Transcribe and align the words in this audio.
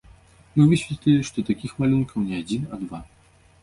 Мы 0.55 0.63
высветлілі, 0.71 1.27
што 1.31 1.45
такіх 1.51 1.79
малюнкаў 1.85 2.29
не 2.31 2.35
адзін, 2.45 2.69
а 2.77 2.85
два. 2.87 3.09